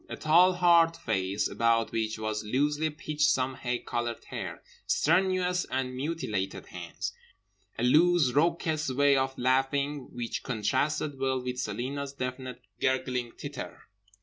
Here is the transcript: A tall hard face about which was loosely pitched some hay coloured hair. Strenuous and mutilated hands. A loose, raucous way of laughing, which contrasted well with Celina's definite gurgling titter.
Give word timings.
A 0.09 0.15
tall 0.17 0.53
hard 0.53 0.97
face 0.97 1.47
about 1.47 1.91
which 1.91 2.17
was 2.17 2.43
loosely 2.43 2.89
pitched 2.89 3.29
some 3.29 3.53
hay 3.53 3.77
coloured 3.77 4.23
hair. 4.23 4.63
Strenuous 4.87 5.63
and 5.65 5.95
mutilated 5.95 6.65
hands. 6.65 7.13
A 7.77 7.83
loose, 7.83 8.31
raucous 8.31 8.89
way 8.89 9.15
of 9.15 9.37
laughing, 9.37 10.07
which 10.11 10.41
contrasted 10.41 11.19
well 11.19 11.39
with 11.43 11.59
Celina's 11.59 12.13
definite 12.13 12.63
gurgling 12.79 13.33
titter. 13.37 13.83